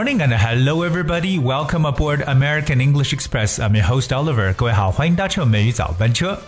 [0.00, 1.38] Morning and hello everybody.
[1.38, 3.58] Welcome aboard American English Express.
[3.58, 4.54] I'm your host Oliver.
[4.54, 6.40] 各位好，欢迎搭乘美语早班车。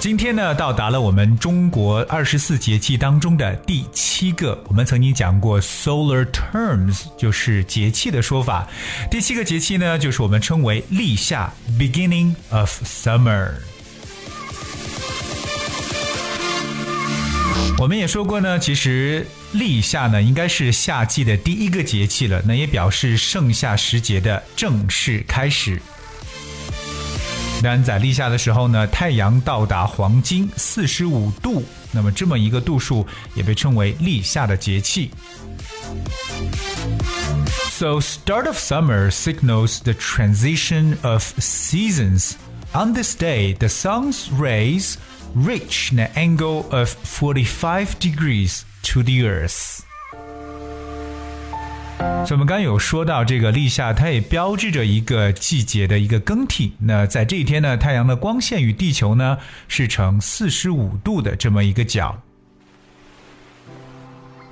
[0.00, 4.58] 今天呢，到达了我们中国二十四节气当中的第七个。
[4.66, 8.66] 我们曾经讲过 solar terms，就是节气的说法。
[9.10, 13.50] 第七个节气呢，就是我们称为立夏 （beginning of summer）。
[17.78, 25.80] 我们也说过呢，其实立夏呢，应该是夏季的第一个节气了，那也表示盛夏时节的正式开始。
[27.62, 35.10] 当然，在立夏的时候呢，太阳到达黄金四十五度，那么这么一个度数也被称为立夏的节气。
[37.70, 42.34] So, start of summer signals the transition of seasons.
[42.72, 44.94] On this day, the sun's rays
[45.34, 49.80] reach the angle of 45 degrees to the earth.
[51.98, 56.72] 所以我们刚刚有说到这个立夏，它也标志着一个季节的一个更替。
[56.78, 62.22] 那在这一天呢，太阳的光线与地球呢是呈四十五度的这么一个角。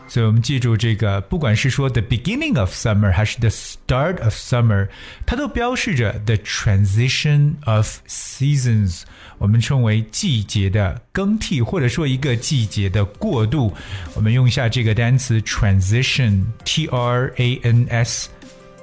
[0.07, 4.87] 所以我们记住这个，不管是说 the beginning of summer 还是 the start of summer，
[5.25, 9.03] 它都标示着 the transition of seasons，
[9.39, 13.73] 我们称为季节的更替，或者说一个季节的过渡。
[14.13, 18.29] 我们用一下这个单词 transition，t r a n s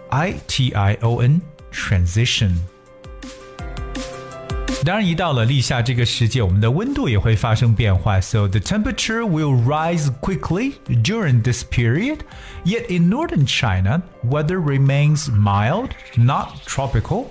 [0.08, 2.56] i t i o n，transition。
[4.84, 8.18] 当然，一到了立夏这个时节，我们的温度也会发生变化。
[8.20, 12.20] So the temperature will rise quickly during this period.
[12.64, 17.26] Yet in northern China, weather remains mild, not tropical.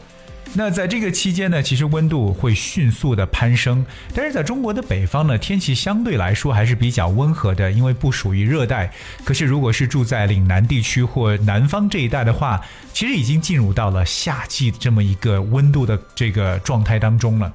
[0.56, 3.84] 那在这个期间呢，其实温度会迅速的攀升，
[4.14, 8.92] 但是在中国的北方呢，天气相对来说还是比较温和的，因为不属于热带。
[9.24, 12.60] 可是如果是住在岭南地区或南方这一带的话，
[12.92, 17.52] 其实已经进入到了夏季这么一个温度的这个状态当中了。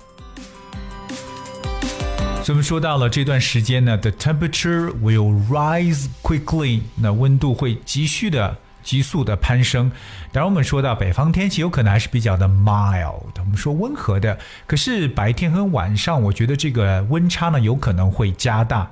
[2.44, 8.58] 所以我们说到了这段时间呢，the temperature will rise quickly，那温度会急剧的。
[8.84, 9.92] 急速的攀升，
[10.32, 18.90] 当然我们说到北方天气有可能还是比较的 mild，我们说温和的，可是白天和晚上，我觉得这个温差呢有可能会加大。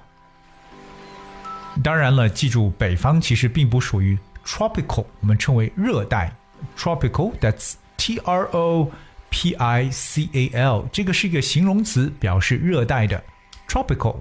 [1.84, 6.34] 当然了，记住北方其实并不属于 tropical，我们称为热带
[6.78, 8.92] tropical，that's T R O
[9.30, 13.24] P I C A L，这个是一个形容词，表示热带的
[13.68, 14.16] tropical。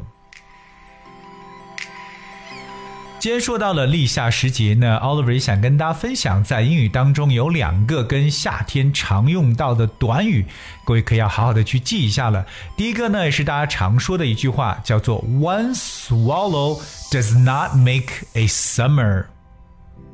[3.26, 10.46] 今天说到了立夏时节呢，Oliver 想跟大家分享，在英语当中有两个跟夏天常用到的短语，
[10.84, 12.46] 各位可要好好的去记一下了。
[12.76, 19.24] 第一个呢，也是大家常说的一句话，叫做 “One swallow does not make a summer”。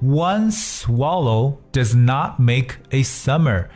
[0.02, 3.66] One swallow does not make a summer。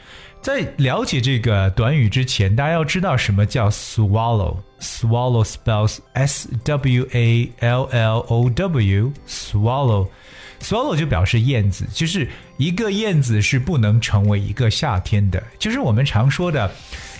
[0.41, 4.59] 在了解这个短语之前，大家要知道什么叫 swallow。
[4.79, 9.13] Swallow spells S W A L L O W.
[9.27, 10.09] Swallow.
[10.61, 16.71] Swallow 就表示燕子，就是一个燕子是不能成为一个夏天的，就是我们常说的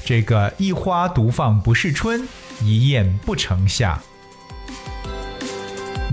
[0.05, 2.27] 这个一花独放不是春，
[2.63, 4.01] 一燕不成夏。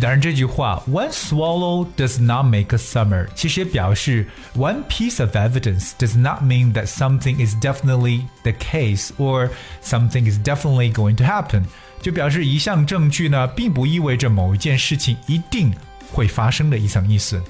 [0.03, 6.43] 当然，这句话 "One swallow does not make a summer" 其实也表示 "One piece of evidence does not
[6.43, 9.50] mean that something is definitely the case or
[9.83, 11.65] something is definitely going to happen"，
[12.00, 15.75] 就表示一项证据呢，并不意味着某一件事情一定
[16.12, 17.43] 会发生的一层意思。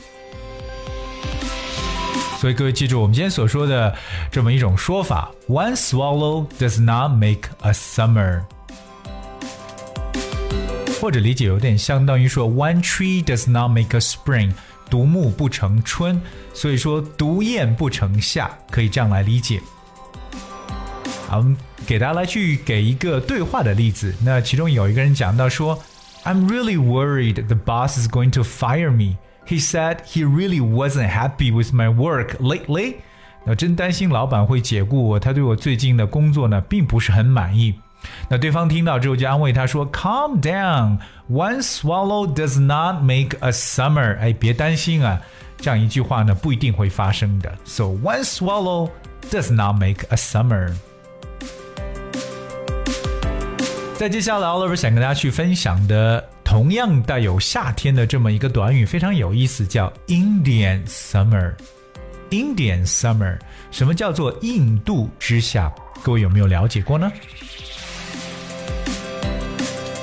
[2.40, 3.94] 所以各位记住我们今天所说的
[4.30, 8.44] 这么一种说法：One swallow does not make a summer。
[11.03, 14.53] 或者理解有点相当于说 "One tree does not make a spring"，
[14.89, 16.21] 独木不成春，
[16.53, 19.59] 所以说独雁不成夏，可以这样来理解。
[21.27, 24.15] 好，我们给大家来去给一个对话的例子。
[24.23, 25.77] 那其中有一个人讲到说
[26.23, 29.17] ："I'm really worried the boss is going to fire me.
[29.45, 32.95] He said he really wasn't happy with my work lately."
[33.43, 37.73] 那真担心老板会解雇我，他对我最近的工作呢，并不是很满意。
[38.29, 40.97] 那对方听到之后就安慰他说：“Calm down,
[41.29, 45.21] one swallow does not make a summer。”哎，别担心啊，
[45.57, 47.51] 这样一句话呢不一定会发生的。
[47.65, 48.89] So one swallow
[49.29, 50.73] does not make a summer。
[53.95, 61.53] 在接下来，Oliver 想跟大家去分享的，同样带有夏天的这么一个短语，非常有意思，叫 Indian summer。
[62.29, 63.37] Indian summer，
[63.69, 65.71] 什么叫做印度之夏？
[66.01, 67.09] 各位有没有了解过呢？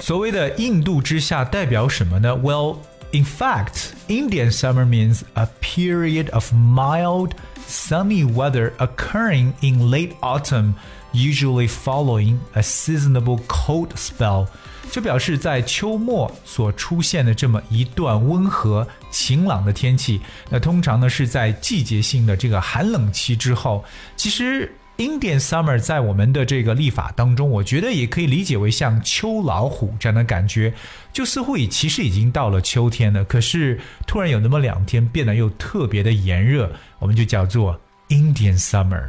[0.09, 2.35] 所谓的印度之夏代表什么呢？
[2.35, 2.77] Well,
[3.15, 7.31] In fact, Indian summer means a period of mild,
[7.65, 10.73] sunny weather occurring in late autumn,
[11.13, 14.47] usually following a seasonable cold spell.
[14.91, 20.19] 就表示在秋末所出现的这么一段温和晴朗的天气，
[20.49, 23.83] 那通常呢是在季节性的这个寒冷期之后。
[24.17, 24.69] 其实
[25.00, 30.74] Indian Summer 在我们的这个历法当中，我觉得也可以理解为像秋老虎这样的感觉，
[31.10, 37.80] 就似乎已其实已经到了秋天了，可是突然有那么两天变得又特别的炎热，我们就叫做
[38.10, 39.04] Indian Summer。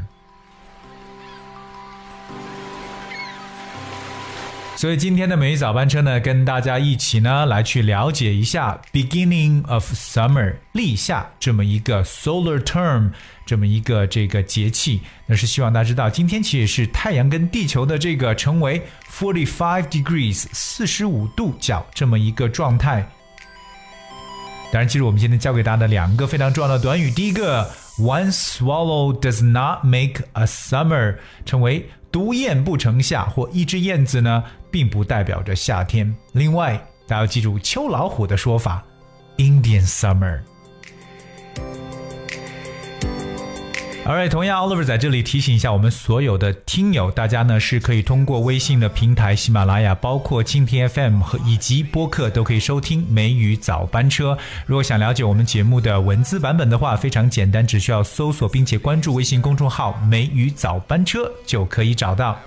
[4.81, 13.11] 所以今天的每日早班车呢，跟大家一起呢来去了解一下 beginning of summer 立夏这么一个 solar term
[13.45, 23.07] 这么一个这个节气，那是希望大家知道，今天其实是太阳跟地球的这个成为 forty five degrees 四十五度角这么一个状态。
[24.71, 27.69] 当然，其实我们今天教给大家的两个非常重要的短语，第一个
[28.01, 31.89] one swallow does not make a summer，成为。
[32.11, 36.13] 独雁不成夏，或一只燕子呢，并不代表着夏天。
[36.33, 36.75] 另外，
[37.07, 38.83] 大家要记住秋老虎的说法
[39.37, 40.41] ，Indian Summer。
[44.03, 54.33] Alright，同样，Oliver 在这里提醒一下我们所有的听友，大家呢是可以通过微信的平台喜马拉雅，包括蜻蜓 FM 和以及播客都可以收听《梅雨早班车》。
[54.65, 62.39] 如果想了解我们节目的文字版本的话，非常简单，只需要搜索并且关注微信公众号“梅雨早班车”就可以找到。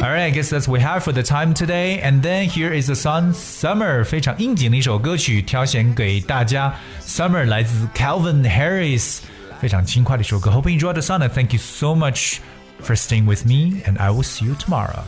[0.00, 2.00] Alright, I guess that's we have for the time today.
[2.02, 6.74] And then here is the song "Summer"，非常应景的一首歌曲，挑选给大家。
[7.02, 9.18] "Summer" 来自 Calvin Harris。
[9.59, 10.51] 非常轻快的一首歌。
[10.51, 12.37] Hope you enjoyed the song and thank you so much
[12.81, 15.03] for staying with me and I will see you tomorrow.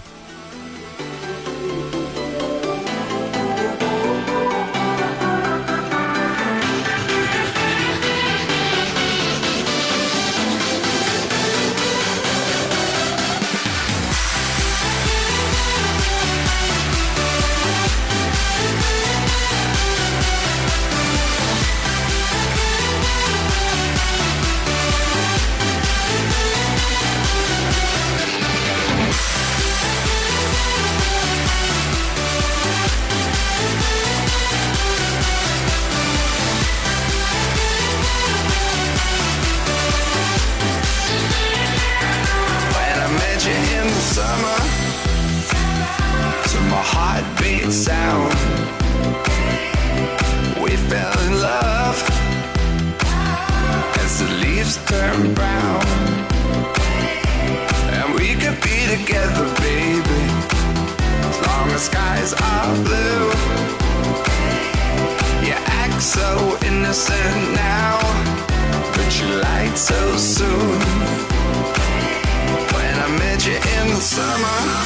[74.10, 74.79] Summer.